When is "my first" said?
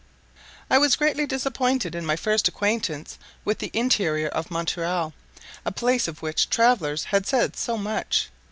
2.07-2.47